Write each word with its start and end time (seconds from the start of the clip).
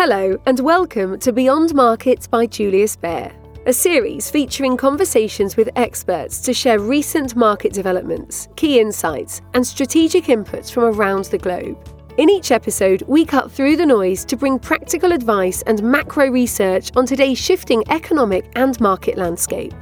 Hello, 0.00 0.38
and 0.46 0.60
welcome 0.60 1.18
to 1.18 1.32
Beyond 1.32 1.74
Markets 1.74 2.28
by 2.28 2.46
Julius 2.46 2.94
Baer, 2.94 3.32
a 3.66 3.72
series 3.72 4.30
featuring 4.30 4.76
conversations 4.76 5.56
with 5.56 5.68
experts 5.74 6.38
to 6.42 6.54
share 6.54 6.78
recent 6.78 7.34
market 7.34 7.72
developments, 7.72 8.46
key 8.54 8.78
insights, 8.78 9.42
and 9.54 9.66
strategic 9.66 10.26
inputs 10.26 10.70
from 10.70 10.84
around 10.84 11.24
the 11.24 11.38
globe. 11.38 11.76
In 12.16 12.30
each 12.30 12.52
episode, 12.52 13.02
we 13.08 13.24
cut 13.24 13.50
through 13.50 13.76
the 13.76 13.86
noise 13.86 14.24
to 14.26 14.36
bring 14.36 14.60
practical 14.60 15.10
advice 15.10 15.62
and 15.62 15.82
macro 15.82 16.30
research 16.30 16.92
on 16.94 17.04
today's 17.04 17.36
shifting 17.36 17.82
economic 17.88 18.52
and 18.54 18.80
market 18.80 19.18
landscape. 19.18 19.74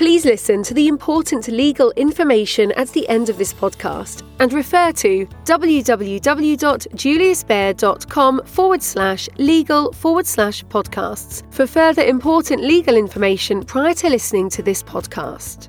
Please 0.00 0.24
listen 0.24 0.62
to 0.62 0.72
the 0.72 0.88
important 0.88 1.48
legal 1.48 1.90
information 1.90 2.72
at 2.72 2.88
the 2.88 3.06
end 3.10 3.28
of 3.28 3.36
this 3.36 3.52
podcast 3.52 4.22
and 4.38 4.50
refer 4.50 4.92
to 4.92 5.26
www.juliusbaer.com 5.44 8.42
forward 8.46 8.82
slash 8.82 9.28
legal 9.36 9.92
forward 9.92 10.26
slash 10.26 10.64
podcasts 10.64 11.42
for 11.52 11.66
further 11.66 12.02
important 12.02 12.62
legal 12.62 12.96
information 12.96 13.62
prior 13.62 13.92
to 13.92 14.08
listening 14.08 14.48
to 14.48 14.62
this 14.62 14.82
podcast. 14.82 15.68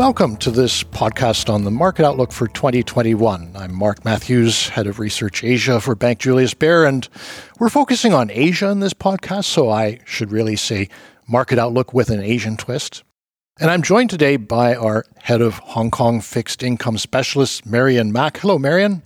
Welcome 0.00 0.38
to 0.38 0.50
this 0.50 0.82
podcast 0.82 1.52
on 1.52 1.64
the 1.64 1.70
market 1.70 2.06
outlook 2.06 2.32
for 2.32 2.48
2021. 2.48 3.52
I'm 3.54 3.74
Mark 3.74 4.02
Matthews, 4.02 4.70
head 4.70 4.86
of 4.86 4.98
research 4.98 5.44
Asia 5.44 5.78
for 5.78 5.94
Bank 5.94 6.20
Julius 6.20 6.54
Baer, 6.54 6.86
and 6.86 7.06
we're 7.58 7.68
focusing 7.68 8.14
on 8.14 8.30
Asia 8.30 8.70
in 8.70 8.80
this 8.80 8.94
podcast, 8.94 9.44
so 9.44 9.68
I 9.68 9.98
should 10.06 10.32
really 10.32 10.56
say 10.56 10.88
market 11.28 11.58
outlook 11.58 11.92
with 11.92 12.08
an 12.08 12.22
Asian 12.22 12.56
twist. 12.56 13.04
And 13.60 13.70
I'm 13.70 13.82
joined 13.82 14.08
today 14.08 14.38
by 14.38 14.74
our 14.74 15.04
head 15.18 15.42
of 15.42 15.58
Hong 15.58 15.90
Kong 15.90 16.22
fixed 16.22 16.62
income 16.62 16.96
specialist, 16.96 17.66
Marian 17.66 18.10
Mak. 18.10 18.38
Hello, 18.38 18.58
Marian. 18.58 19.02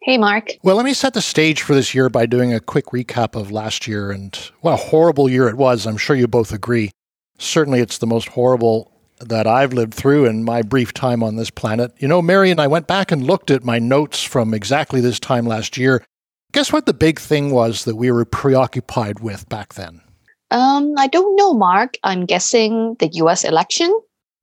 Hey, 0.00 0.16
Mark. 0.16 0.50
Well, 0.62 0.76
let 0.76 0.84
me 0.84 0.94
set 0.94 1.12
the 1.12 1.22
stage 1.22 1.62
for 1.62 1.74
this 1.74 1.92
year 1.92 2.08
by 2.08 2.26
doing 2.26 2.54
a 2.54 2.60
quick 2.60 2.86
recap 2.92 3.34
of 3.34 3.50
last 3.50 3.88
year 3.88 4.12
and 4.12 4.36
what 4.60 4.74
a 4.74 4.76
horrible 4.76 5.28
year 5.28 5.48
it 5.48 5.56
was. 5.56 5.88
I'm 5.88 5.96
sure 5.96 6.14
you 6.14 6.28
both 6.28 6.52
agree. 6.52 6.92
Certainly, 7.38 7.80
it's 7.80 7.98
the 7.98 8.06
most 8.06 8.28
horrible 8.28 8.92
that 9.20 9.46
I've 9.46 9.72
lived 9.72 9.94
through 9.94 10.26
in 10.26 10.44
my 10.44 10.62
brief 10.62 10.92
time 10.92 11.22
on 11.22 11.36
this 11.36 11.50
planet. 11.50 11.92
You 11.98 12.08
know, 12.08 12.22
Marian, 12.22 12.58
I 12.58 12.66
went 12.66 12.86
back 12.86 13.12
and 13.12 13.24
looked 13.24 13.50
at 13.50 13.64
my 13.64 13.78
notes 13.78 14.22
from 14.22 14.54
exactly 14.54 15.00
this 15.00 15.20
time 15.20 15.46
last 15.46 15.76
year. 15.76 16.04
Guess 16.52 16.72
what 16.72 16.86
the 16.86 16.94
big 16.94 17.20
thing 17.20 17.50
was 17.50 17.84
that 17.84 17.96
we 17.96 18.10
were 18.10 18.24
preoccupied 18.24 19.20
with 19.20 19.48
back 19.48 19.74
then? 19.74 20.00
Um, 20.50 20.94
I 20.98 21.06
don't 21.06 21.36
know, 21.36 21.54
Mark. 21.54 21.94
I'm 22.02 22.26
guessing 22.26 22.96
the 22.98 23.08
US 23.12 23.44
election. 23.44 23.96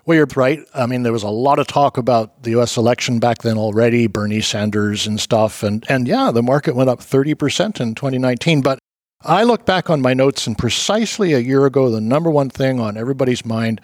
Well, 0.06 0.16
you're 0.16 0.28
right. 0.38 0.60
I 0.74 0.86
mean, 0.86 1.04
there 1.04 1.12
was 1.12 1.24
a 1.24 1.30
lot 1.30 1.60
of 1.60 1.68
talk 1.68 1.98
about 1.98 2.44
the 2.44 2.52
US 2.60 2.78
election 2.78 3.20
back 3.20 3.40
then 3.40 3.58
already, 3.58 4.08
Bernie 4.08 4.40
Sanders 4.40 5.06
and 5.06 5.20
stuff. 5.20 5.64
And, 5.64 5.84
and 5.90 6.08
yeah, 6.08 6.32
the 6.32 6.44
market 6.44 6.76
went 6.76 6.90
up 6.90 7.00
30% 7.00 7.82
in 7.82 7.94
2019. 7.94 8.62
But 8.62 8.80
I 9.24 9.44
look 9.44 9.66
back 9.66 9.90
on 9.90 10.00
my 10.00 10.14
notes, 10.14 10.48
and 10.48 10.58
precisely 10.58 11.34
a 11.34 11.40
year 11.40 11.66
ago, 11.66 11.90
the 11.90 12.00
number 12.00 12.30
one 12.30 12.50
thing 12.50 12.80
on 12.80 12.96
everybody's 12.96 13.46
mind 13.46 13.82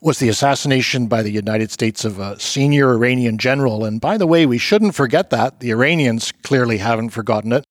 was 0.00 0.18
the 0.18 0.28
assassination 0.28 1.06
by 1.06 1.22
the 1.22 1.30
United 1.30 1.70
States 1.70 2.04
of 2.04 2.18
a 2.18 2.38
senior 2.38 2.92
Iranian 2.92 3.38
general. 3.38 3.84
And 3.84 4.00
by 4.00 4.16
the 4.16 4.26
way, 4.26 4.46
we 4.46 4.58
shouldn't 4.58 4.94
forget 4.94 5.30
that. 5.30 5.60
The 5.60 5.70
Iranians 5.70 6.32
clearly 6.42 6.78
haven't 6.78 7.10
forgotten 7.10 7.52
it. 7.52 7.64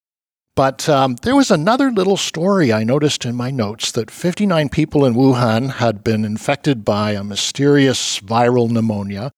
But 0.55 0.89
um, 0.89 1.17
there 1.21 1.35
was 1.35 1.51
another 1.51 1.91
little 1.91 2.17
story 2.17 2.73
I 2.73 2.83
noticed 2.83 3.25
in 3.25 3.35
my 3.35 3.51
notes 3.51 3.91
that 3.91 4.09
59 4.09 4.69
people 4.69 5.05
in 5.05 5.13
Wuhan 5.13 5.73
had 5.73 6.03
been 6.03 6.25
infected 6.25 6.83
by 6.83 7.11
a 7.11 7.23
mysterious 7.23 8.19
viral 8.19 8.67
pneumonia. 8.67 9.31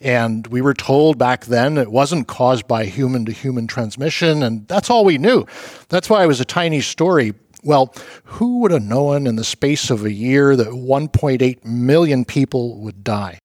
And 0.00 0.46
we 0.48 0.60
were 0.60 0.74
told 0.74 1.16
back 1.16 1.44
then 1.46 1.78
it 1.78 1.92
wasn't 1.92 2.26
caused 2.26 2.66
by 2.66 2.86
human 2.86 3.24
to 3.26 3.32
human 3.32 3.68
transmission, 3.68 4.42
and 4.42 4.66
that's 4.66 4.90
all 4.90 5.04
we 5.04 5.16
knew. 5.16 5.46
That's 5.88 6.10
why 6.10 6.24
it 6.24 6.26
was 6.26 6.40
a 6.40 6.44
tiny 6.44 6.80
story. 6.80 7.34
Well, 7.64 7.94
who 8.24 8.58
would 8.60 8.70
have 8.72 8.82
known 8.82 9.26
in 9.26 9.36
the 9.36 9.44
space 9.44 9.90
of 9.90 10.04
a 10.04 10.12
year 10.12 10.54
that 10.54 10.68
1.8 10.68 11.64
million 11.64 12.24
people 12.26 12.78
would 12.80 13.02
die 13.02 13.38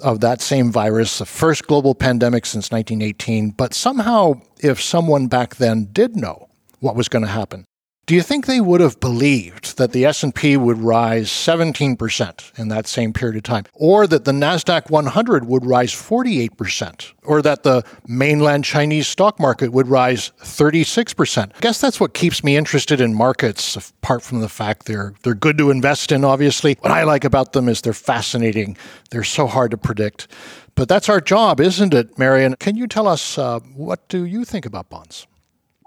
of 0.00 0.20
that 0.20 0.40
same 0.40 0.72
virus, 0.72 1.18
the 1.18 1.26
first 1.26 1.66
global 1.68 1.94
pandemic 1.94 2.46
since 2.46 2.72
1918? 2.72 3.50
But 3.50 3.74
somehow, 3.74 4.40
if 4.60 4.82
someone 4.82 5.28
back 5.28 5.56
then 5.56 5.88
did 5.92 6.16
know 6.16 6.48
what 6.80 6.96
was 6.96 7.08
going 7.08 7.24
to 7.24 7.30
happen, 7.30 7.64
do 8.08 8.14
you 8.14 8.22
think 8.22 8.46
they 8.46 8.62
would 8.62 8.80
have 8.80 8.98
believed 9.00 9.76
that 9.76 9.92
the 9.92 10.06
S&P 10.06 10.56
would 10.56 10.78
rise 10.78 11.28
17% 11.28 12.58
in 12.58 12.68
that 12.68 12.86
same 12.86 13.12
period 13.12 13.36
of 13.36 13.42
time 13.42 13.64
or 13.74 14.06
that 14.06 14.24
the 14.24 14.32
Nasdaq 14.32 14.88
100 14.88 15.46
would 15.46 15.66
rise 15.66 15.92
48% 15.92 17.12
or 17.24 17.42
that 17.42 17.64
the 17.64 17.84
mainland 18.06 18.64
Chinese 18.64 19.08
stock 19.08 19.38
market 19.38 19.72
would 19.72 19.88
rise 19.88 20.32
36%? 20.40 21.50
I 21.54 21.60
guess 21.60 21.82
that's 21.82 22.00
what 22.00 22.14
keeps 22.14 22.42
me 22.42 22.56
interested 22.56 22.98
in 22.98 23.12
markets 23.12 23.76
apart 23.76 24.22
from 24.22 24.40
the 24.40 24.48
fact 24.48 24.86
they're 24.86 25.12
they're 25.22 25.34
good 25.34 25.58
to 25.58 25.70
invest 25.70 26.10
in 26.10 26.24
obviously. 26.24 26.78
What 26.80 26.92
I 26.92 27.02
like 27.02 27.24
about 27.24 27.52
them 27.52 27.68
is 27.68 27.82
they're 27.82 27.92
fascinating. 27.92 28.78
They're 29.10 29.22
so 29.22 29.46
hard 29.46 29.70
to 29.72 29.76
predict. 29.76 30.28
But 30.76 30.88
that's 30.88 31.10
our 31.10 31.20
job, 31.20 31.60
isn't 31.60 31.92
it, 31.92 32.18
Marian? 32.18 32.56
Can 32.56 32.74
you 32.74 32.86
tell 32.86 33.06
us 33.06 33.36
uh, 33.36 33.60
what 33.60 34.08
do 34.08 34.24
you 34.24 34.46
think 34.46 34.64
about 34.64 34.88
bonds? 34.88 35.26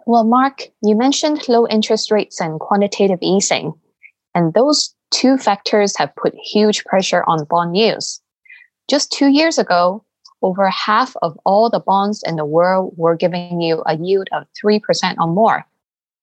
Well, 0.06 0.24
Mark, 0.24 0.64
you 0.82 0.96
mentioned 0.96 1.48
low 1.48 1.68
interest 1.68 2.12
rates 2.12 2.42
and 2.42 2.60
quantitative 2.60 3.20
easing, 3.22 3.74
and 4.34 4.54
those 4.54 4.96
two 5.12 5.38
factors 5.38 5.96
have 5.98 6.16
put 6.16 6.34
huge 6.36 6.84
pressure 6.86 7.24
on 7.28 7.46
bond 7.46 7.76
yields. 7.76 8.22
Just 8.90 9.12
two 9.12 9.28
years 9.28 9.58
ago, 9.58 10.04
over 10.42 10.70
half 10.70 11.16
of 11.22 11.38
all 11.46 11.70
the 11.70 11.80
bonds 11.80 12.24
in 12.26 12.36
the 12.36 12.46
world 12.46 12.94
were 12.98 13.16
giving 13.16 13.62
you 13.62 13.84
a 13.86 13.98
yield 13.98 14.28
of 14.32 14.48
3% 14.64 14.82
or 15.20 15.28
more. 15.28 15.66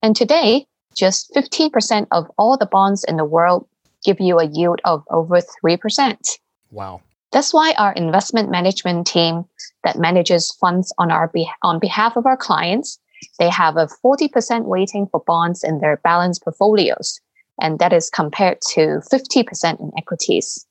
And 0.03 0.17
today, 0.17 0.67
just 0.95 1.33
15% 1.35 2.07
of 2.11 2.27
all 2.37 2.57
the 2.57 2.67
bonds 2.67 3.05
in 3.05 3.17
the 3.17 3.25
world 3.25 3.69
give 4.05 4.21
you 4.21 4.39
a 4.39 4.47
yield 4.47 4.81
of 4.85 5.05
over 5.11 5.41
3%. 5.65 6.39
Wow. 6.71 7.01
That's 7.31 7.53
why 7.53 7.75
our 7.79 7.93
investment 7.93 8.51
management 8.51 9.07
team 9.07 9.45
that 9.85 9.99
manages 9.99 10.51
funds 10.61 10.93
on 10.99 11.11
our 11.11 11.29
be- 11.29 11.51
on 11.63 11.79
behalf 11.79 12.17
of 12.17 12.27
our 12.27 12.37
clients 12.37 12.99
they 13.39 13.49
have 13.49 13.77
a 13.77 13.89
40% 14.05 14.65
weighting 14.65 15.07
for 15.07 15.21
bonds 15.27 15.65
in 15.65 15.81
their 15.81 15.99
balanced 15.99 16.43
portfolios, 16.43 17.21
and 17.61 17.79
that 17.79 17.93
is 17.93 18.11
compared 18.11 18.61
to 18.73 19.01
50% 19.11 19.81
in 19.81 19.93
equities. 19.97 20.67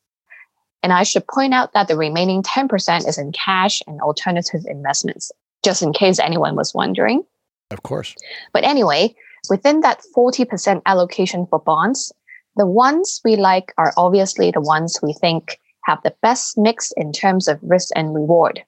And 0.84 0.94
I 0.94 1.04
should 1.04 1.28
point 1.28 1.54
out 1.54 1.74
that 1.74 1.88
the 1.88 1.98
remaining 1.98 2.44
10% 2.44 3.08
is 3.08 3.18
in 3.18 3.32
cash 3.32 3.82
and 3.88 4.00
alternative 4.02 4.62
investments, 4.68 5.32
just 5.64 5.82
in 5.82 5.92
case 5.92 6.20
anyone 6.20 6.56
was 6.56 6.74
wondering. 6.74 7.24
Of 7.72 7.84
course. 7.84 8.16
But 8.54 8.64
anyway, 8.64 9.16
within 9.50 9.82
that 9.82 10.02
40% 10.16 10.82
allocation 10.86 11.46
for 11.48 11.60
bonds, 11.60 12.14
the 12.56 12.66
ones 12.66 13.22
we 13.24 13.36
like 13.36 13.74
are 13.78 13.94
obviously 13.98 14.52
the 14.52 14.62
ones 14.62 15.00
we 15.02 15.14
think 15.14 15.60
have 15.86 16.02
the 16.04 16.16
best 16.22 16.58
mix 16.58 16.92
in 16.98 17.12
terms 17.12 17.48
of 17.48 17.60
risk 17.62 17.90
and 17.96 18.14
reward. 18.14 18.64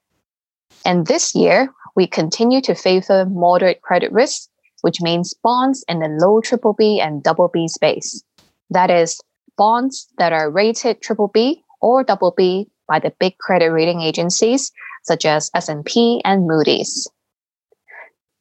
And 0.85 1.07
this 1.07 1.35
year, 1.35 1.73
we 1.99 2.07
continue 2.07 2.61
to 2.61 2.73
favor 2.73 3.25
moderate 3.25 3.81
credit 3.81 4.09
risk, 4.13 4.47
which 4.83 5.01
means 5.01 5.33
bonds 5.43 5.83
in 5.89 5.99
the 5.99 6.07
low 6.07 6.39
triple 6.39 6.71
B 6.71 7.01
and 7.01 7.21
double 7.21 7.49
B 7.49 7.67
space. 7.67 8.23
That 8.69 8.89
is, 8.89 9.19
bonds 9.57 10.07
that 10.17 10.31
are 10.31 10.49
rated 10.49 11.01
triple 11.01 11.27
B 11.27 11.61
or 11.81 12.05
double 12.05 12.33
B 12.37 12.69
by 12.87 12.99
the 12.99 13.11
big 13.19 13.37
credit 13.39 13.69
rating 13.71 13.99
agencies 13.99 14.71
such 15.03 15.25
as 15.25 15.51
S&P 15.53 16.21
and 16.23 16.47
Moody's. 16.47 17.05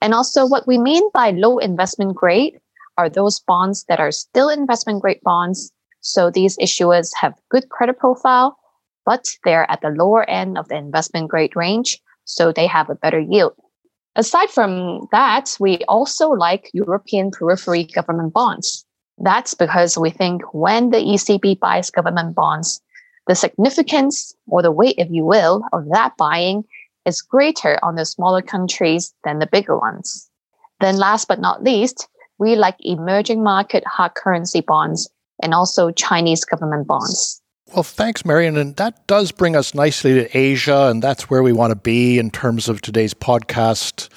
And 0.01 0.15
also 0.15 0.47
what 0.47 0.69
we 0.69 0.79
mean 0.79 1.03
by 1.13 1.31
low 1.33 1.59
investment 1.59 2.15
grade 2.15 2.61
are 2.97 3.11
those 3.11 3.41
bonds 3.41 3.85
that 3.89 3.99
are 3.99 4.13
still 4.13 4.51
investment 4.51 5.03
grade 5.03 5.21
bonds. 5.25 5.73
So 6.01 6.31
these 6.31 6.57
issuers 6.59 7.11
have 7.21 7.35
good 7.51 7.71
credit 7.71 7.99
profile, 7.99 8.57
but 9.05 9.25
they're 9.45 9.69
at 9.69 9.81
the 9.81 9.91
lower 9.91 10.23
end 10.31 10.57
of 10.57 10.69
the 10.69 10.77
investment 10.77 11.29
grade 11.29 11.57
range 11.57 12.01
so 12.29 12.53
they 12.53 12.67
have 12.67 12.91
a 12.91 12.95
better 12.95 13.19
yield. 13.19 13.55
Aside 14.15 14.51
from 14.51 15.09
that, 15.13 15.57
we 15.59 15.79
also 15.89 16.31
like 16.31 16.71
European 16.75 17.31
periphery 17.31 17.85
government 17.85 18.33
bonds. 18.33 18.85
That's 19.17 19.55
because 19.55 19.97
we 19.99 20.11
think 20.11 20.43
when 20.53 20.91
the 20.91 20.99
ECB 20.99 21.59
buys 21.59 21.91
government 21.91 22.35
bonds, 22.35 22.81
the 23.27 23.35
significance 23.35 24.35
or 24.47 24.63
the 24.63 24.73
weight, 24.73 24.97
if 24.99 25.09
you 25.11 25.25
will, 25.25 25.63
of 25.73 25.89
that 25.91 26.17
buying 26.17 26.65
is 27.05 27.23
greater 27.23 27.79
on 27.83 27.95
the 27.95 28.05
smaller 28.05 28.43
countries 28.43 29.15
than 29.25 29.39
the 29.39 29.47
bigger 29.47 29.79
ones. 29.79 30.29
Then 30.81 30.97
last 30.97 31.29
but 31.29 31.41
not 31.41 31.63
least, 31.63 32.09
we 32.39 32.55
like 32.55 32.77
emerging 32.81 33.43
market 33.43 33.85
hard 33.87 34.15
currency 34.15 34.61
bonds 34.61 35.09
and 35.43 35.55
also 35.55 35.91
Chinese 35.91 36.45
government 36.45 36.87
bonds. 36.87 37.43
Well, 37.75 37.83
thanks, 37.83 38.25
Marian. 38.25 38.57
And 38.57 38.75
that 38.77 39.07
does 39.07 39.31
bring 39.31 39.55
us 39.55 39.75
nicely 39.75 40.15
to 40.15 40.37
Asia, 40.37 40.89
and 40.89 41.03
that's 41.03 41.29
where 41.29 41.43
we 41.43 41.53
want 41.53 41.71
to 41.71 41.77
be 41.77 42.19
in 42.19 42.31
terms 42.31 42.67
of 42.67 42.81
today's 42.81 43.13
podcast. 43.13 44.09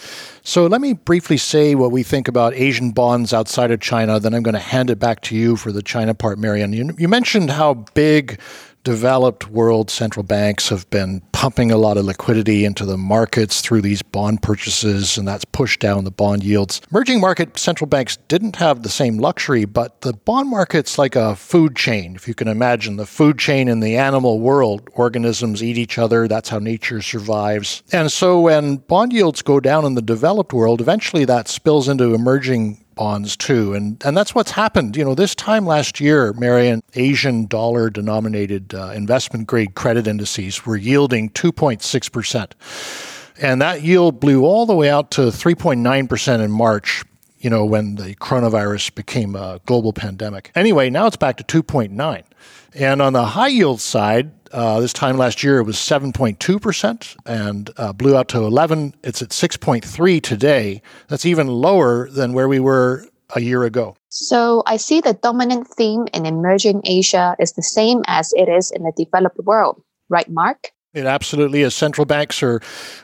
So 0.43 0.67
let 0.67 0.79
me 0.79 0.93
briefly 0.93 1.35
say 1.35 1.75
what 1.75 1.91
we 1.91 2.01
think 2.01 2.29
about 2.29 2.53
Asian 2.53 2.91
bonds 2.91 3.33
outside 3.33 3.69
of 3.71 3.81
China. 3.81 4.21
Then 4.21 4.33
I'm 4.33 4.43
going 4.43 4.53
to 4.53 4.59
hand 4.59 4.89
it 4.89 4.99
back 4.99 5.21
to 5.23 5.35
you 5.35 5.57
for 5.57 5.73
the 5.73 5.81
China 5.81 6.13
part, 6.13 6.39
Marian. 6.39 6.71
You, 6.71 6.91
you 6.97 7.09
mentioned 7.09 7.51
how 7.51 7.73
big 7.93 8.39
developed 8.83 9.49
world 9.49 9.89
central 9.89 10.23
banks 10.23 10.69
have 10.69 10.89
been 10.89 11.21
pumping 11.31 11.71
a 11.71 11.77
lot 11.77 11.97
of 11.97 12.05
liquidity 12.05 12.65
into 12.65 12.85
the 12.85 12.97
markets 12.97 13.61
through 13.61 13.81
these 13.81 14.01
bond 14.01 14.41
purchases, 14.41 15.17
and 15.17 15.27
that's 15.27 15.45
pushed 15.45 15.79
down 15.79 16.03
the 16.03 16.11
bond 16.11 16.43
yields. 16.43 16.81
Emerging 16.91 17.19
market 17.19 17.57
central 17.57 17.87
banks 17.87 18.17
didn't 18.27 18.57
have 18.57 18.83
the 18.83 18.89
same 18.89 19.17
luxury, 19.17 19.65
but 19.65 20.01
the 20.01 20.13
bond 20.13 20.49
market's 20.49 20.97
like 20.97 21.15
a 21.15 21.35
food 21.35 21.75
chain. 21.75 22.15
If 22.15 22.27
you 22.27 22.33
can 22.33 22.47
imagine 22.47 22.97
the 22.97 23.05
food 23.05 23.37
chain 23.37 23.67
in 23.67 23.79
the 23.79 23.97
animal 23.97 24.39
world, 24.39 24.89
organisms 24.93 25.63
eat 25.63 25.77
each 25.77 25.97
other. 25.97 26.27
That's 26.27 26.49
how 26.49 26.59
nature 26.59 27.01
survives. 27.01 27.83
And 27.91 28.11
so 28.11 28.41
when 28.41 28.77
bond 28.77 29.13
yields 29.13 29.41
go 29.41 29.59
down 29.59 29.85
in 29.85 29.95
the 29.95 30.01
developed 30.01 30.53
world, 30.53 30.81
eventually 30.81 31.25
that 31.25 31.47
spills 31.47 31.87
into 31.87 32.13
emerging 32.13 32.80
bonds 33.01 33.35
too. 33.35 33.73
And, 33.73 33.99
and 34.05 34.15
that's 34.15 34.35
what's 34.35 34.51
happened. 34.51 34.95
You 34.95 35.03
know, 35.03 35.15
this 35.15 35.33
time 35.33 35.65
last 35.65 35.99
year, 35.99 36.33
Marian, 36.33 36.83
Asian 36.93 37.47
dollar 37.47 37.89
denominated 37.89 38.75
uh, 38.75 38.91
investment 38.95 39.47
grade 39.47 39.73
credit 39.73 40.05
indices 40.05 40.67
were 40.67 40.77
yielding 40.77 41.31
2.6%. 41.31 42.51
And 43.41 43.59
that 43.59 43.81
yield 43.81 44.19
blew 44.19 44.45
all 44.45 44.67
the 44.67 44.75
way 44.75 44.87
out 44.87 45.09
to 45.11 45.21
3.9% 45.21 46.45
in 46.45 46.51
March, 46.51 47.03
you 47.39 47.49
know, 47.49 47.65
when 47.65 47.95
the 47.95 48.13
coronavirus 48.17 48.93
became 48.93 49.35
a 49.35 49.59
global 49.65 49.93
pandemic. 49.93 50.51
Anyway, 50.53 50.91
now 50.91 51.07
it's 51.07 51.17
back 51.17 51.37
to 51.37 51.63
2.9. 51.63 52.23
And 52.75 53.01
on 53.01 53.13
the 53.13 53.25
high 53.25 53.47
yield 53.47 53.81
side, 53.81 54.29
uh, 54.53 54.79
this 54.79 54.93
time 54.93 55.17
last 55.17 55.43
year, 55.43 55.59
it 55.59 55.63
was 55.63 55.77
7.2% 55.77 57.15
and 57.25 57.69
uh, 57.77 57.93
blew 57.93 58.17
out 58.17 58.27
to 58.29 58.37
11. 58.37 58.95
It's 59.03 59.21
at 59.21 59.29
6.3 59.29 60.21
today. 60.21 60.81
That's 61.07 61.25
even 61.25 61.47
lower 61.47 62.09
than 62.09 62.33
where 62.33 62.47
we 62.47 62.59
were 62.59 63.05
a 63.35 63.41
year 63.41 63.63
ago. 63.63 63.95
So 64.09 64.63
I 64.65 64.77
see 64.77 65.01
the 65.01 65.13
dominant 65.13 65.67
theme 65.67 66.07
in 66.13 66.25
emerging 66.25 66.81
Asia 66.83 67.35
is 67.39 67.53
the 67.53 67.63
same 67.63 68.01
as 68.07 68.33
it 68.33 68.49
is 68.49 68.71
in 68.71 68.83
the 68.83 68.91
developed 68.95 69.39
world, 69.39 69.81
right, 70.09 70.29
Mark? 70.29 70.71
It 70.93 71.05
absolutely 71.05 71.61
is. 71.61 71.73
Central 71.73 72.03
banks 72.03 72.43
are 72.43 72.59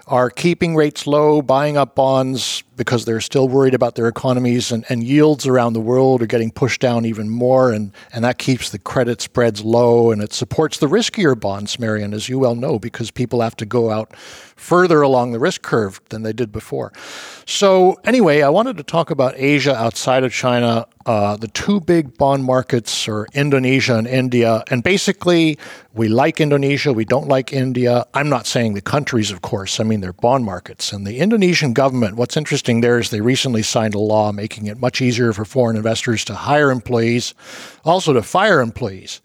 are 0.07 0.29
keeping 0.29 0.75
rates 0.75 1.07
low, 1.07 1.41
buying 1.41 1.77
up 1.77 1.95
bonds 1.95 2.63
because 2.77 3.05
they're 3.05 3.19
still 3.19 3.49
worried 3.49 3.73
about 3.73 3.95
their 3.95 4.07
economies, 4.07 4.71
and, 4.71 4.85
and 4.87 5.03
yields 5.03 5.47
around 5.47 5.73
the 5.73 5.81
world 5.81 6.21
are 6.21 6.27
getting 6.27 6.51
pushed 6.51 6.79
down 6.79 7.05
even 7.05 7.27
more, 7.27 7.71
and, 7.71 7.91
and 8.13 8.23
that 8.23 8.37
keeps 8.37 8.69
the 8.69 8.77
credit 8.77 9.19
spreads 9.19 9.63
low, 9.63 10.11
and 10.11 10.21
it 10.21 10.31
supports 10.31 10.77
the 10.77 10.85
riskier 10.85 11.37
bonds, 11.37 11.79
Marian, 11.79 12.13
as 12.13 12.29
you 12.29 12.37
well 12.37 12.55
know, 12.55 12.77
because 12.77 13.09
people 13.09 13.41
have 13.41 13.55
to 13.57 13.65
go 13.65 13.89
out 13.89 14.15
further 14.15 15.01
along 15.01 15.31
the 15.31 15.39
risk 15.39 15.63
curve 15.63 15.99
than 16.09 16.21
they 16.21 16.33
did 16.33 16.51
before. 16.51 16.93
So 17.45 17.99
anyway, 18.05 18.43
I 18.43 18.49
wanted 18.49 18.77
to 18.77 18.83
talk 18.83 19.09
about 19.09 19.33
Asia 19.37 19.75
outside 19.75 20.23
of 20.23 20.31
China. 20.31 20.85
Uh, 21.05 21.35
the 21.35 21.47
two 21.47 21.79
big 21.79 22.17
bond 22.17 22.43
markets 22.43 23.07
are 23.07 23.27
Indonesia 23.33 23.95
and 23.97 24.07
India, 24.07 24.63
and 24.69 24.83
basically 24.83 25.57
we 25.93 26.09
like 26.09 26.39
Indonesia, 26.39 26.93
we 26.93 27.05
don't 27.05 27.27
like 27.27 27.51
India. 27.51 27.76
I'm 27.85 28.29
not 28.29 28.47
saying 28.47 28.73
the 28.73 28.81
countries, 28.81 29.29
of 29.29 29.41
course. 29.41 29.79
I 29.79 29.83
mean 29.83 30.01
they're 30.01 30.13
bond 30.13 30.45
markets, 30.45 30.93
and 30.93 31.05
the 31.05 31.19
Indonesian 31.19 31.73
government. 31.73 32.15
What's 32.15 32.37
interesting 32.37 32.81
there 32.81 32.97
is 32.97 33.09
they 33.09 33.21
recently 33.21 33.61
signed 33.61 33.93
a 33.93 33.99
law 33.99 34.31
making 34.31 34.67
it 34.67 34.79
much 34.79 35.01
easier 35.01 35.33
for 35.33 35.45
foreign 35.45 35.75
investors 35.75 36.23
to 36.25 36.35
hire 36.35 36.71
employees, 36.71 37.33
also 37.83 38.13
to 38.13 38.23
fire 38.23 38.61
employees. 38.61 39.21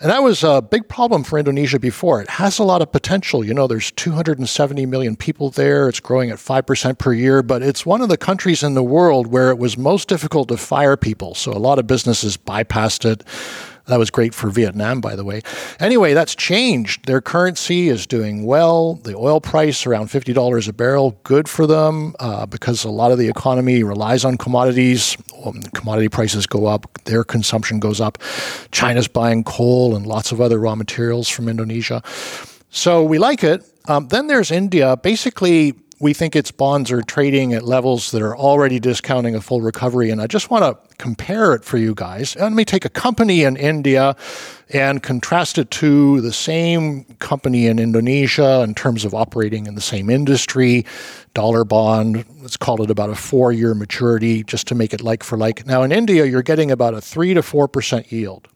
And 0.00 0.10
that 0.12 0.22
was 0.22 0.44
a 0.44 0.62
big 0.62 0.88
problem 0.88 1.24
for 1.24 1.40
Indonesia 1.40 1.80
before. 1.80 2.22
It 2.22 2.30
has 2.30 2.60
a 2.60 2.64
lot 2.64 2.82
of 2.82 2.92
potential. 2.92 3.44
You 3.44 3.52
know, 3.52 3.66
there's 3.66 3.90
270 3.90 4.86
million 4.86 5.16
people 5.16 5.50
there. 5.50 5.88
It's 5.88 5.98
growing 5.98 6.30
at 6.30 6.38
5% 6.38 6.98
per 6.98 7.12
year, 7.12 7.42
but 7.42 7.62
it's 7.62 7.84
one 7.84 8.00
of 8.00 8.08
the 8.08 8.16
countries 8.16 8.62
in 8.62 8.74
the 8.74 8.82
world 8.82 9.26
where 9.26 9.50
it 9.50 9.58
was 9.58 9.76
most 9.76 10.08
difficult 10.08 10.48
to 10.50 10.56
fire 10.56 10.96
people. 10.96 11.34
So 11.34 11.50
a 11.50 11.58
lot 11.58 11.80
of 11.80 11.88
businesses 11.88 12.36
bypassed 12.36 13.10
it. 13.10 13.24
That 13.88 13.98
was 13.98 14.10
great 14.10 14.34
for 14.34 14.50
Vietnam, 14.50 15.00
by 15.00 15.16
the 15.16 15.24
way. 15.24 15.40
Anyway, 15.80 16.12
that's 16.12 16.34
changed. 16.34 17.06
Their 17.06 17.22
currency 17.22 17.88
is 17.88 18.06
doing 18.06 18.44
well. 18.44 18.94
The 18.94 19.16
oil 19.16 19.40
price 19.40 19.86
around 19.86 20.08
$50 20.08 20.68
a 20.68 20.72
barrel, 20.74 21.18
good 21.24 21.48
for 21.48 21.66
them 21.66 22.14
uh, 22.20 22.44
because 22.44 22.84
a 22.84 22.90
lot 22.90 23.12
of 23.12 23.18
the 23.18 23.28
economy 23.28 23.82
relies 23.82 24.26
on 24.26 24.36
commodities. 24.36 25.14
When 25.42 25.62
commodity 25.62 26.10
prices 26.10 26.46
go 26.46 26.66
up, 26.66 27.02
their 27.04 27.24
consumption 27.24 27.80
goes 27.80 27.98
up. 28.00 28.18
China's 28.72 29.08
buying 29.08 29.42
coal 29.42 29.96
and 29.96 30.06
lots 30.06 30.32
of 30.32 30.40
other 30.40 30.58
raw 30.58 30.74
materials 30.74 31.28
from 31.28 31.48
Indonesia. 31.48 32.02
So 32.70 33.02
we 33.02 33.18
like 33.18 33.42
it. 33.42 33.64
Um, 33.88 34.08
then 34.08 34.26
there's 34.26 34.50
India. 34.50 34.98
Basically, 34.98 35.74
we 36.00 36.12
think 36.12 36.36
its 36.36 36.50
bonds 36.52 36.92
are 36.92 37.02
trading 37.02 37.52
at 37.52 37.64
levels 37.64 38.12
that 38.12 38.22
are 38.22 38.36
already 38.36 38.78
discounting 38.78 39.34
a 39.34 39.40
full 39.40 39.60
recovery. 39.60 40.10
And 40.10 40.20
I 40.20 40.26
just 40.26 40.50
want 40.50 40.62
to 40.62 40.96
compare 40.96 41.54
it 41.54 41.64
for 41.64 41.76
you 41.76 41.94
guys. 41.94 42.36
Let 42.36 42.52
me 42.52 42.64
take 42.64 42.84
a 42.84 42.88
company 42.88 43.42
in 43.42 43.56
India 43.56 44.16
and 44.70 45.02
contrast 45.02 45.58
it 45.58 45.70
to 45.72 46.20
the 46.20 46.32
same 46.32 47.04
company 47.18 47.66
in 47.66 47.78
Indonesia 47.78 48.62
in 48.62 48.74
terms 48.74 49.04
of 49.04 49.14
operating 49.14 49.66
in 49.66 49.74
the 49.74 49.80
same 49.80 50.08
industry. 50.08 50.86
Dollar 51.34 51.64
bond, 51.64 52.24
let's 52.40 52.56
call 52.56 52.82
it 52.82 52.90
about 52.90 53.10
a 53.10 53.16
four 53.16 53.52
year 53.52 53.74
maturity 53.74 54.44
just 54.44 54.68
to 54.68 54.74
make 54.74 54.94
it 54.94 55.00
like 55.00 55.24
for 55.24 55.36
like. 55.36 55.66
Now, 55.66 55.82
in 55.82 55.90
India, 55.90 56.26
you're 56.26 56.42
getting 56.42 56.70
about 56.70 56.94
a 56.94 57.00
3 57.00 57.34
to 57.34 57.40
4% 57.40 58.12
yield. 58.12 58.48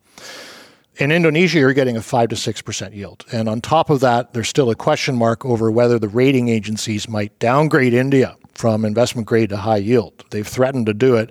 In 1.02 1.10
Indonesia, 1.10 1.58
you're 1.58 1.72
getting 1.72 1.96
a 1.96 2.00
5 2.00 2.28
to 2.28 2.37
6% 2.37 2.94
yield. 2.94 3.25
And 3.32 3.49
on 3.49 3.60
top 3.60 3.90
of 3.90 3.99
that, 3.99 4.34
there's 4.34 4.46
still 4.46 4.70
a 4.70 4.76
question 4.76 5.16
mark 5.16 5.44
over 5.44 5.69
whether 5.69 5.99
the 5.99 6.06
rating 6.06 6.49
agencies 6.49 7.08
might 7.08 7.37
downgrade 7.40 7.93
India 7.93 8.37
from 8.54 8.84
investment 8.84 9.26
grade 9.26 9.49
to 9.49 9.56
high 9.56 9.78
yield. 9.78 10.25
They've 10.31 10.46
threatened 10.46 10.87
to 10.87 10.94
do 10.94 11.16
it. 11.16 11.31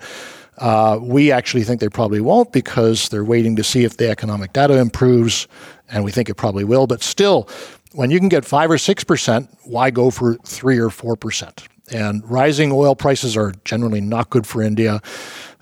Uh, 0.58 1.00
we 1.02 1.32
actually 1.32 1.64
think 1.64 1.80
they 1.80 1.88
probably 1.88 2.20
won't 2.20 2.52
because 2.52 3.08
they're 3.08 3.24
waiting 3.24 3.56
to 3.56 3.64
see 3.64 3.86
if 3.86 3.96
the 3.96 4.10
economic 4.10 4.52
data 4.52 4.78
improves, 4.78 5.48
and 5.90 6.04
we 6.04 6.12
think 6.12 6.28
it 6.28 6.36
probably 6.36 6.66
will. 6.66 6.86
But 6.86 7.02
still, 7.02 7.48
when 7.94 8.12
you 8.12 8.20
can 8.20 8.28
get 8.28 8.44
5 8.44 8.72
or 8.72 8.76
6%, 8.76 9.48
why 9.64 9.90
go 9.90 10.12
for 10.12 10.36
3 10.36 10.80
or 10.80 10.90
4%? 10.90 11.66
And 11.94 12.30
rising 12.30 12.74
oil 12.74 12.94
prices 12.94 13.38
are 13.38 13.54
generally 13.64 14.02
not 14.02 14.32
good 14.32 14.46
for 14.46 14.62
India. 14.62 15.00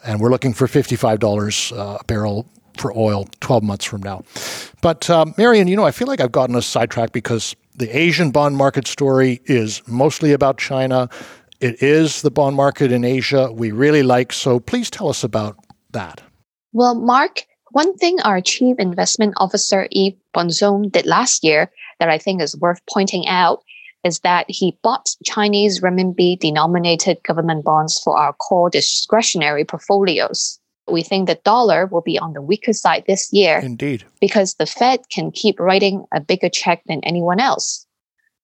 And 0.03 0.19
we're 0.19 0.31
looking 0.31 0.53
for 0.53 0.65
$55 0.65 1.77
uh, 1.77 1.97
a 1.99 2.03
barrel 2.05 2.47
for 2.79 2.95
oil 2.97 3.27
12 3.41 3.63
months 3.63 3.85
from 3.85 4.01
now. 4.01 4.23
But, 4.81 5.09
um, 5.09 5.33
Marian, 5.37 5.67
you 5.67 5.75
know, 5.75 5.85
I 5.85 5.91
feel 5.91 6.07
like 6.07 6.21
I've 6.21 6.31
gotten 6.31 6.55
us 6.55 6.65
sidetracked 6.65 7.13
because 7.13 7.55
the 7.75 7.95
Asian 7.97 8.31
bond 8.31 8.57
market 8.57 8.87
story 8.87 9.41
is 9.45 9.81
mostly 9.87 10.31
about 10.33 10.57
China. 10.57 11.09
It 11.59 11.81
is 11.81 12.21
the 12.21 12.31
bond 12.31 12.55
market 12.55 12.91
in 12.91 13.03
Asia 13.03 13.51
we 13.51 13.71
really 13.71 14.03
like. 14.03 14.31
So 14.33 14.59
please 14.59 14.89
tell 14.89 15.09
us 15.09 15.23
about 15.23 15.57
that. 15.91 16.21
Well, 16.71 16.95
Mark, 16.95 17.45
one 17.71 17.95
thing 17.97 18.19
our 18.21 18.41
Chief 18.41 18.77
Investment 18.79 19.33
Officer 19.37 19.87
Yves 19.91 20.17
Bonzon 20.35 20.91
did 20.91 21.05
last 21.05 21.43
year 21.43 21.71
that 21.99 22.09
I 22.09 22.17
think 22.17 22.41
is 22.41 22.57
worth 22.57 22.81
pointing 22.91 23.27
out 23.27 23.63
is 24.03 24.19
that 24.19 24.45
he 24.47 24.77
bought 24.81 25.09
Chinese 25.25 25.81
renminbi 25.81 26.39
denominated 26.39 27.21
government 27.23 27.65
bonds 27.65 27.99
for 28.01 28.17
our 28.17 28.33
core 28.33 28.69
discretionary 28.69 29.65
portfolios 29.65 30.58
we 30.91 31.03
think 31.03 31.27
the 31.27 31.39
dollar 31.43 31.85
will 31.85 32.01
be 32.01 32.17
on 32.19 32.33
the 32.33 32.41
weaker 32.41 32.73
side 32.73 33.03
this 33.07 33.31
year. 33.31 33.59
Indeed. 33.59 34.05
Because 34.19 34.55
the 34.55 34.65
Fed 34.65 35.01
can 35.09 35.31
keep 35.31 35.59
writing 35.59 36.05
a 36.13 36.19
bigger 36.19 36.49
check 36.49 36.83
than 36.85 37.03
anyone 37.03 37.39
else. 37.39 37.85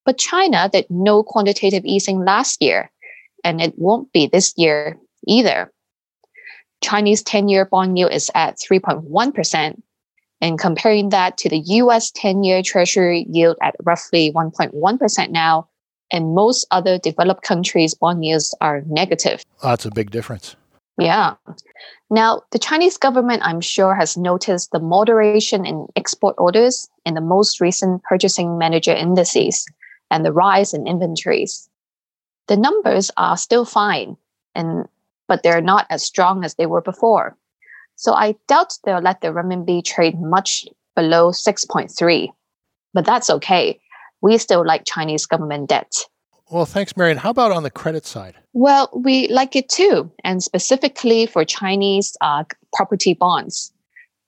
But 0.06 0.18
China 0.18 0.70
did 0.72 0.86
no 0.90 1.24
quantitative 1.24 1.84
easing 1.86 2.24
last 2.24 2.62
year, 2.62 2.92
and 3.44 3.62
it 3.62 3.74
won't 3.78 4.12
be 4.14 4.28
this 4.28 4.54
year 4.56 4.98
either. 5.28 5.72
Chinese 6.82 7.24
10 7.24 7.48
year 7.48 7.66
bond 7.66 7.98
yield 7.98 8.12
is 8.12 8.30
at 8.36 8.58
3.1%, 8.60 9.82
and 10.42 10.60
comparing 10.60 11.10
that 11.10 11.38
to 11.38 11.50
the 11.50 11.60
US 11.60 12.12
10 12.12 12.44
year 12.44 12.62
treasury 12.62 13.26
yield 13.30 13.58
at 13.64 13.76
roughly 13.84 14.32
1.1% 14.34 15.32
now, 15.32 15.68
and 16.12 16.36
most 16.36 16.68
other 16.70 17.00
developed 17.00 17.42
countries' 17.42 17.96
bond 17.96 18.24
yields 18.24 18.54
are 18.62 18.84
negative. 18.86 19.44
That's 19.64 19.86
a 19.86 19.92
big 19.92 20.12
difference. 20.12 20.56
Yeah. 20.98 21.36
Now, 22.10 22.44
the 22.52 22.60
Chinese 22.60 22.98
government, 22.98 23.42
I'm 23.44 23.62
sure, 23.62 23.96
has 23.96 24.16
noticed 24.16 24.72
the 24.72 24.80
moderation 24.80 25.66
in 25.66 25.88
export 25.96 26.36
orders 26.38 26.90
in 27.06 27.16
the 27.16 27.22
most 27.22 27.60
recent 27.60 28.04
purchasing 28.04 28.58
manager 28.58 28.94
indices 28.94 29.66
and 30.10 30.26
the 30.26 30.32
rise 30.32 30.74
in 30.74 30.88
inventories. 30.88 31.70
The 32.48 32.56
numbers 32.56 33.12
are 33.18 33.36
still 33.36 33.66
fine, 33.66 34.16
and 34.54 34.88
but 35.28 35.42
they're 35.44 35.62
not 35.62 35.88
as 35.90 36.06
strong 36.06 36.46
as 36.46 36.56
they 36.56 36.68
were 36.68 36.82
before. 36.82 37.36
So 37.96 38.14
I 38.14 38.36
doubt 38.48 38.78
they'll 38.84 39.00
let 39.00 39.22
the 39.22 39.30
renminbi 39.30 39.84
trade 39.84 40.20
much 40.20 40.68
below 40.96 41.32
6.3. 41.32 42.30
But 42.94 43.06
that's 43.06 43.30
okay. 43.30 43.80
We 44.22 44.38
still 44.38 44.66
like 44.66 44.86
Chinese 44.86 45.26
government 45.26 45.70
debt. 45.70 45.92
Well, 46.52 46.66
thanks, 46.66 46.96
Marian. 46.96 47.18
How 47.18 47.32
about 47.32 47.52
on 47.52 47.64
the 47.64 47.72
credit 47.72 48.06
side? 48.06 48.36
Well, 48.54 48.90
we 48.94 49.28
like 49.30 49.56
it 49.56 49.68
too, 49.68 50.12
and 50.24 50.44
specifically 50.44 51.26
for 51.26 51.44
Chinese 51.44 52.16
uh, 52.22 52.44
property 52.74 53.14
bonds. 53.16 53.74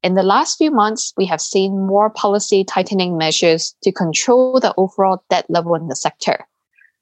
In 0.03 0.15
the 0.15 0.23
last 0.23 0.57
few 0.57 0.71
months, 0.71 1.13
we 1.15 1.25
have 1.25 1.41
seen 1.41 1.85
more 1.85 2.09
policy 2.09 2.63
tightening 2.63 3.17
measures 3.17 3.75
to 3.83 3.91
control 3.91 4.59
the 4.59 4.73
overall 4.77 5.23
debt 5.29 5.45
level 5.49 5.75
in 5.75 5.87
the 5.87 5.95
sector. 5.95 6.47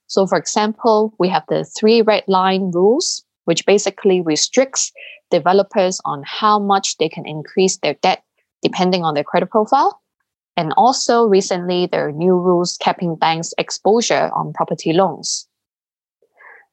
So, 0.08 0.28
for 0.28 0.38
example, 0.38 1.14
we 1.18 1.30
have 1.30 1.44
the 1.48 1.64
three 1.64 2.02
red 2.02 2.24
line 2.28 2.72
rules, 2.72 3.24
which 3.46 3.66
basically 3.66 4.22
restricts 4.22 4.92
developers 5.32 6.00
on 6.06 6.24
how 6.26 6.60
much 6.60 6.98
they 6.98 7.10
can 7.10 7.26
increase 7.26 7.78
their 7.78 7.96
debt 7.96 8.24
depending 8.62 9.04
on 9.04 9.14
their 9.14 9.24
credit 9.24 9.50
profile. 9.50 10.02
And 10.58 10.74
also, 10.78 11.26
recently, 11.26 11.88
there 11.88 12.08
are 12.08 12.12
new 12.12 12.36
rules 12.36 12.78
capping 12.78 13.16
banks' 13.16 13.54
exposure 13.58 14.32
on 14.34 14.54
property 14.54 14.94
loans. 14.94 15.48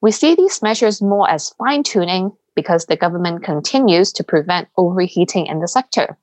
We 0.00 0.12
see 0.12 0.34
these 0.34 0.62
measures 0.62 1.02
more 1.02 1.28
as 1.28 1.50
fine 1.50 1.82
tuning 1.82 2.32
because 2.54 2.86
the 2.86 2.96
government 2.96 3.44
continues 3.44 4.12
to 4.12 4.24
prevent 4.24 4.68
overheating 4.76 5.46
in 5.46 5.60
the 5.60 5.68
sector. 5.68 6.18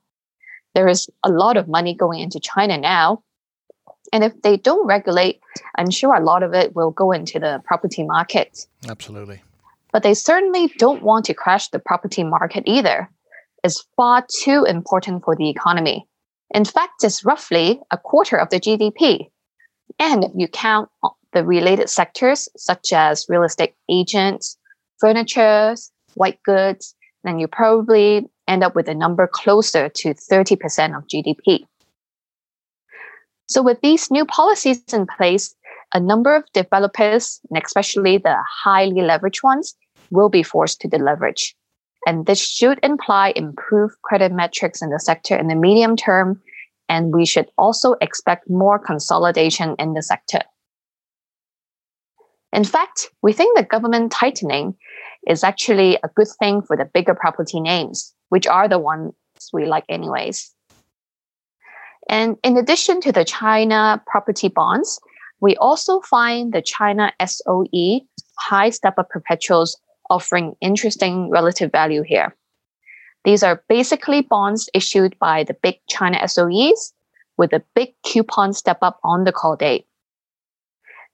There 0.76 0.88
is 0.88 1.10
a 1.24 1.30
lot 1.30 1.58
of 1.58 1.68
money 1.68 1.96
going 1.96 2.20
into 2.20 2.40
China 2.40 2.78
now. 2.78 3.24
And 4.14 4.24
if 4.24 4.42
they 4.42 4.58
don't 4.58 4.86
regulate, 4.88 5.42
I'm 5.78 5.90
sure 5.90 6.14
a 6.14 6.24
lot 6.24 6.44
of 6.44 6.54
it 6.54 6.76
will 6.76 6.92
go 6.92 7.12
into 7.12 7.40
the 7.40 7.62
property 7.66 8.04
market. 8.04 8.68
Absolutely. 8.88 9.42
But 9.92 10.04
they 10.04 10.14
certainly 10.14 10.72
don't 10.78 11.04
want 11.04 11.26
to 11.26 11.34
crash 11.34 11.70
the 11.70 11.80
property 11.80 12.24
market 12.24 12.64
either. 12.66 13.10
It's 13.64 13.86
far 13.96 14.26
too 14.44 14.66
important 14.66 15.24
for 15.24 15.36
the 15.36 15.50
economy. 15.50 16.08
In 16.52 16.66
fact, 16.66 17.04
it's 17.04 17.24
roughly 17.24 17.80
a 17.92 17.98
quarter 17.98 18.38
of 18.38 18.50
the 18.50 18.60
GDP. 18.60 19.30
And 20.00 20.24
if 20.24 20.32
you 20.36 20.48
count 20.48 20.90
the 21.34 21.46
related 21.46 21.90
sectors, 21.90 22.50
such 22.58 22.92
as 22.94 23.28
real 23.30 23.44
estate 23.44 23.76
agents, 23.90 24.58
furniture, 25.00 25.76
white 26.16 26.42
goods, 26.44 26.96
then 27.24 27.40
you 27.40 27.48
probably 27.48 28.28
end 28.48 28.64
up 28.64 28.76
with 28.76 28.88
a 28.88 28.96
number 28.96 29.28
closer 29.28 29.90
to 29.90 30.14
30% 30.14 30.98
of 30.98 31.08
GDP. 31.08 31.66
So, 33.48 33.62
with 33.62 33.82
these 33.82 34.12
new 34.12 34.26
policies 34.26 34.82
in 34.94 35.08
place, 35.08 35.56
a 35.94 36.00
number 36.00 36.36
of 36.36 36.44
developers, 36.54 37.40
and 37.50 37.64
especially 37.64 38.18
the 38.18 38.38
highly 38.64 39.02
leveraged 39.02 39.44
ones, 39.44 39.76
will 40.12 40.30
be 40.30 40.44
forced 40.44 40.82
to 40.82 40.88
deleverage. 40.88 41.56
And 42.06 42.26
this 42.26 42.40
should 42.40 42.80
imply 42.82 43.34
improved 43.36 43.96
credit 44.04 44.32
metrics 44.32 44.82
in 44.82 44.90
the 44.90 45.00
sector 45.00 45.36
in 45.36 45.48
the 45.48 45.56
medium 45.56 45.96
term. 45.96 46.42
And 46.88 47.14
we 47.14 47.26
should 47.26 47.48
also 47.58 47.96
expect 48.02 48.50
more 48.50 48.80
consolidation 48.80 49.76
in 49.78 49.94
the 49.94 50.02
sector. 50.02 50.40
In 52.52 52.64
fact, 52.64 53.10
we 53.22 53.32
think 53.32 53.56
the 53.56 53.64
government 53.64 54.12
tightening 54.12 54.76
is 55.28 55.44
actually 55.44 56.00
a 56.04 56.10
good 56.16 56.30
thing 56.40 56.62
for 56.62 56.76
the 56.76 56.86
bigger 56.86 57.14
property 57.14 57.60
names, 57.60 58.14
which 58.30 58.48
are 58.48 58.68
the 58.68 58.80
ones 58.80 59.14
we 59.54 59.66
like, 59.66 59.86
anyways. 59.88 60.52
And 62.10 62.38
in 62.44 62.58
addition 62.58 63.02
to 63.02 63.12
the 63.12 63.24
China 63.24 64.02
property 64.08 64.48
bonds, 64.48 65.00
we 65.42 65.56
also 65.58 66.02
find 66.02 66.54
the 66.54 66.62
China 66.62 67.14
SOE 67.24 68.02
high 68.40 68.72
step 68.72 68.98
up 68.98 69.10
perpetuals 69.10 69.78
offering 70.10 70.56
interesting 70.62 71.30
relative 71.30 71.72
value 71.72 72.04
here. 72.04 72.36
These 73.26 73.44
are 73.44 73.64
basically 73.68 74.22
bonds 74.22 74.70
issued 74.74 75.18
by 75.20 75.44
the 75.44 75.54
big 75.54 75.76
China 75.88 76.18
SOEs 76.28 76.94
with 77.38 77.54
a 77.54 77.64
big 77.76 77.94
coupon 78.04 78.54
step 78.54 78.80
up 78.82 79.00
on 79.04 79.24
the 79.24 79.32
call 79.32 79.56
date. 79.56 79.86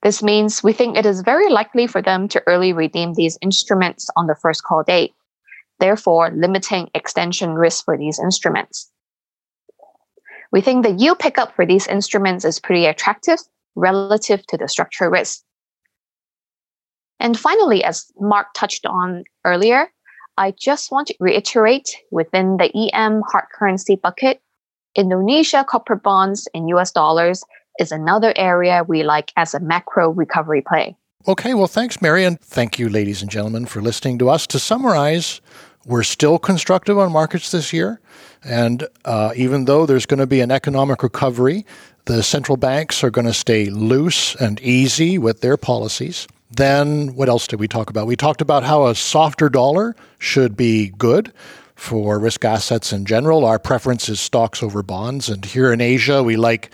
This 0.04 0.22
means 0.22 0.64
we 0.64 0.74
think 0.74 0.98
it 0.98 1.06
is 1.06 1.22
very 1.22 1.50
likely 1.50 1.88
for 1.88 2.02
them 2.02 2.28
to 2.30 2.44
early 2.46 2.74
redeem 2.74 3.14
these 3.14 3.40
instruments 3.42 4.08
on 4.16 4.28
the 4.28 4.36
first 4.36 4.64
call 4.64 4.84
date, 4.84 5.14
therefore 5.80 6.32
limiting 6.32 6.90
extension 6.94 7.56
risk 7.56 7.86
for 7.86 7.98
these 7.98 8.20
instruments. 8.20 8.92
We 10.52 10.62
think 10.62 10.84
the 10.84 10.94
yield 10.94 11.20
pickup 11.20 11.56
for 11.56 11.66
these 11.66 11.88
instruments 11.88 12.46
is 12.46 12.60
pretty 12.60 12.86
attractive 12.86 13.40
relative 13.76 14.46
to 14.48 14.58
the 14.58 14.68
structure 14.68 15.10
risk. 15.10 15.42
And 17.20 17.40
finally, 17.40 17.84
as 17.84 18.06
Mark 18.20 18.48
touched 18.54 18.86
on 18.86 19.24
earlier, 19.46 19.90
I 20.38 20.52
just 20.52 20.92
want 20.92 21.08
to 21.08 21.16
reiterate 21.20 21.96
within 22.12 22.58
the 22.58 22.70
EM 22.76 23.24
hard 23.32 23.46
currency 23.54 23.96
bucket, 23.96 24.42
Indonesia 24.96 25.64
corporate 25.64 26.04
bonds 26.04 26.48
in 26.54 26.68
US 26.70 26.92
dollars 26.92 27.44
is 27.80 27.92
another 27.92 28.34
area 28.36 28.84
we 28.88 29.04
like 29.04 29.32
as 29.36 29.54
a 29.54 29.60
macro 29.60 30.10
recovery 30.10 30.62
play. 30.62 30.96
Okay, 31.28 31.54
well, 31.54 31.68
thanks, 31.68 32.02
Mary, 32.02 32.24
and 32.24 32.40
thank 32.40 32.78
you, 32.78 32.88
ladies 32.88 33.22
and 33.22 33.32
gentlemen, 33.32 33.66
for 33.66 33.82
listening 33.82 34.20
to 34.20 34.30
us. 34.30 34.46
To 34.48 34.60
summarize, 34.60 35.42
we're 35.86 36.04
still 36.04 36.38
constructive 36.38 36.98
on 36.98 37.12
markets 37.12 37.52
this 37.52 37.74
year. 37.74 38.00
And 38.44 38.88
uh, 39.06 39.34
even 39.36 39.66
though 39.66 39.86
there's 39.86 40.06
going 40.06 40.20
to 40.20 40.28
be 40.28 40.42
an 40.42 40.52
economic 40.52 41.02
recovery, 41.02 41.66
the 42.06 42.22
central 42.22 42.58
banks 42.58 43.04
are 43.04 43.10
going 43.10 43.26
to 43.26 43.34
stay 43.34 43.70
loose 43.70 44.36
and 44.36 44.62
easy 44.62 45.18
with 45.18 45.42
their 45.42 45.58
policies. 45.58 46.28
Then, 46.52 47.16
what 47.16 47.30
else 47.30 47.48
did 47.48 47.60
we 47.60 47.68
talk 47.68 47.90
about? 47.90 48.08
We 48.08 48.16
talked 48.16 48.42
about 48.42 48.64
how 48.64 48.88
a 48.88 48.96
softer 48.96 49.50
dollar 49.50 49.96
should 50.20 50.56
be 50.56 50.90
good 50.90 51.34
for 51.76 52.20
risk 52.20 52.46
assets 52.46 52.94
in 52.94 53.06
general. 53.06 53.46
Our 53.46 53.60
preference 53.60 54.08
is 54.10 54.20
stocks 54.20 54.64
over 54.64 54.82
bonds. 54.82 55.30
And 55.30 55.44
here 55.44 55.74
in 55.74 55.82
Asia, 55.82 56.24
we 56.24 56.38
like 56.38 56.72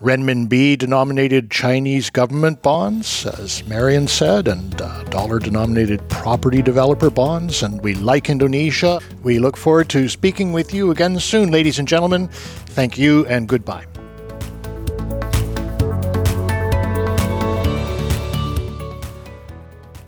renminbi 0.00 0.76
denominated 0.76 1.50
Chinese 1.50 2.10
government 2.10 2.60
bonds, 2.60 3.24
as 3.24 3.64
Marian 3.68 4.08
said, 4.08 4.48
and 4.48 4.82
uh, 4.82 5.04
dollar 5.04 5.38
denominated 5.38 6.06
property 6.08 6.60
developer 6.60 7.08
bonds. 7.08 7.62
And 7.62 7.80
we 7.82 7.94
like 7.94 8.28
Indonesia. 8.28 9.00
We 9.22 9.38
look 9.38 9.56
forward 9.56 9.88
to 9.90 10.08
speaking 10.08 10.52
with 10.52 10.74
you 10.74 10.90
again 10.90 11.20
soon, 11.20 11.50
ladies 11.50 11.78
and 11.78 11.86
gentlemen. 11.86 12.28
Thank 12.28 12.98
you 12.98 13.26
and 13.26 13.48
goodbye. 13.48 13.91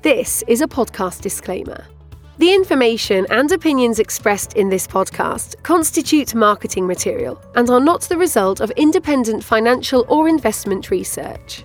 This 0.00 0.42
is 0.48 0.62
a 0.62 0.66
podcast 0.66 1.20
disclaimer. 1.20 1.84
The 2.38 2.54
information 2.54 3.26
and 3.28 3.52
opinions 3.52 3.98
expressed 3.98 4.54
in 4.54 4.70
this 4.70 4.86
podcast 4.86 5.62
constitute 5.62 6.34
marketing 6.34 6.86
material 6.86 7.38
and 7.54 7.68
are 7.68 7.78
not 7.78 8.00
the 8.02 8.16
result 8.16 8.60
of 8.60 8.70
independent 8.70 9.44
financial 9.44 10.06
or 10.08 10.30
investment 10.30 10.90
research. 10.90 11.64